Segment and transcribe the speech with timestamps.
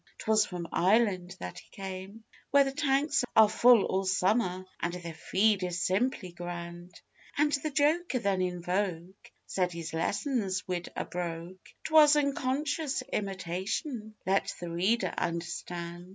[0.17, 5.13] 'Twas from Ireland that he came, Where the tanks are full all summer, and the
[5.13, 6.99] feed is simply grand;
[7.37, 9.13] And the joker then in vogue
[9.45, 16.09] said his lessons wid a brogue 'Twas unconscious imitation, let the reader understand.